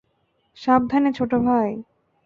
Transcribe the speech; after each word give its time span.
সাবধানে, 0.57 1.09
ছোটো 1.13 1.37
ভাই। 1.39 1.69